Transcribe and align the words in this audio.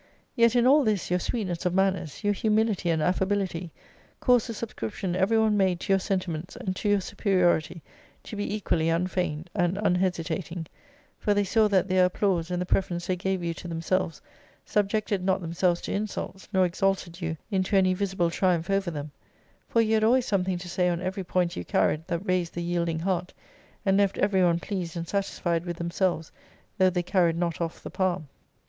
Yet, 0.35 0.55
in 0.55 0.65
all 0.65 0.83
this, 0.83 1.11
your 1.11 1.19
sweetness 1.19 1.63
of 1.67 1.75
manners, 1.75 2.23
your 2.23 2.33
humility 2.33 2.89
and 2.89 3.03
affability, 3.03 3.69
caused 4.19 4.49
the 4.49 4.53
subscription 4.55 5.15
every 5.15 5.37
one 5.37 5.55
made 5.55 5.79
to 5.81 5.93
your 5.93 5.99
sentiments, 5.99 6.55
and 6.55 6.75
to 6.77 6.89
your 6.89 7.01
superiority, 7.01 7.83
to 8.23 8.35
be 8.35 8.51
equally 8.51 8.89
unfeigned, 8.89 9.51
and 9.53 9.77
unhesitating; 9.77 10.65
for 11.19 11.35
they 11.35 11.43
saw 11.43 11.67
that 11.67 11.87
their 11.87 12.05
applause, 12.05 12.49
and 12.49 12.59
the 12.59 12.65
preference 12.65 13.05
they 13.05 13.15
gave 13.15 13.43
you 13.43 13.53
to 13.53 13.67
themselves, 13.67 14.23
subjected 14.65 15.23
not 15.23 15.39
themselves 15.39 15.81
to 15.81 15.93
insults, 15.93 16.47
nor 16.51 16.65
exalted 16.65 17.21
you 17.21 17.37
into 17.51 17.75
any 17.75 17.93
visible 17.93 18.31
triumph 18.31 18.71
over 18.71 18.89
them; 18.89 19.11
for 19.69 19.81
you 19.81 19.93
had 19.93 20.03
always 20.03 20.25
something 20.25 20.57
to 20.57 20.67
say 20.67 20.89
on 20.89 20.99
every 20.99 21.23
point 21.23 21.55
you 21.55 21.63
carried 21.63 22.07
that 22.07 22.25
raised 22.25 22.55
the 22.55 22.63
yielding 22.63 23.01
heart, 23.01 23.35
and 23.85 23.97
left 23.97 24.17
every 24.17 24.41
one 24.43 24.59
pleased 24.59 24.97
and 24.97 25.07
satisfied 25.07 25.63
with 25.63 25.77
themselves, 25.77 26.31
though 26.79 26.89
they 26.89 27.03
carried 27.03 27.37
not 27.37 27.61
off 27.61 27.83
the 27.83 27.91
palm. 27.91 28.27